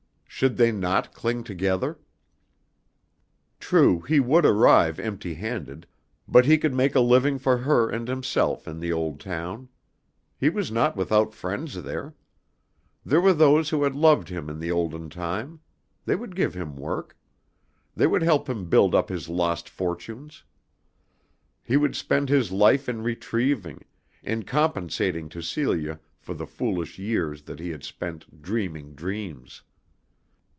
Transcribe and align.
Should 0.41 0.57
they 0.57 0.71
not 0.71 1.13
cling 1.13 1.43
together? 1.43 1.99
True, 3.59 3.99
he 4.01 4.19
would 4.19 4.43
arrive 4.43 4.99
empty 4.99 5.35
handed, 5.35 5.85
but 6.27 6.47
he 6.47 6.57
could 6.57 6.73
make 6.73 6.95
a 6.95 6.99
living 6.99 7.37
for 7.37 7.59
her 7.59 7.87
and 7.87 8.07
himself 8.07 8.67
in 8.67 8.79
the 8.79 8.91
old 8.91 9.19
town. 9.19 9.69
He 10.39 10.49
was 10.49 10.71
not 10.71 10.95
without 10.97 11.35
friends 11.35 11.83
there. 11.83 12.15
There 13.05 13.21
were 13.21 13.35
those 13.35 13.69
who 13.69 13.83
had 13.83 13.93
loved 13.95 14.29
him 14.29 14.49
in 14.49 14.57
the 14.59 14.71
olden 14.71 15.11
time. 15.11 15.59
They 16.05 16.15
would 16.15 16.35
give 16.35 16.55
him 16.55 16.75
work. 16.75 17.15
They 17.95 18.07
would 18.07 18.23
help 18.23 18.49
him 18.49 18.67
build 18.67 18.95
up 18.95 19.09
his 19.09 19.29
lost 19.29 19.69
fortunes. 19.69 20.43
He 21.61 21.77
would 21.77 21.95
spend 21.95 22.29
his 22.29 22.51
life 22.51 22.89
in 22.89 23.03
retrieving, 23.03 23.85
in 24.23 24.41
compensating 24.41 25.29
to 25.29 25.43
Celia 25.43 25.99
for 26.19 26.33
the 26.33 26.47
foolish 26.47 26.97
years 26.97 27.43
that 27.43 27.59
he 27.59 27.69
had 27.69 27.83
spent 27.83 28.41
dreaming 28.41 28.95
dreams. 28.95 29.61